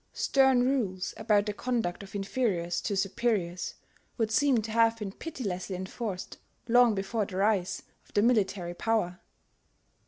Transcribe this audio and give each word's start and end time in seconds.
Stern 0.13 0.63
rules 0.63 1.13
about 1.15 1.45
the 1.45 1.53
conduct 1.53 2.01
of 2.01 2.15
inferiors 2.15 2.81
to 2.81 2.97
superiors 2.97 3.75
would 4.17 4.31
seem 4.31 4.57
to 4.63 4.71
have 4.71 4.97
been 4.97 5.11
pitilessly 5.11 5.75
enforced 5.75 6.39
long 6.67 6.95
before 6.95 7.27
the 7.27 7.37
rise 7.37 7.83
of 8.05 8.11
the 8.15 8.23
military 8.23 8.73
power. 8.73 9.19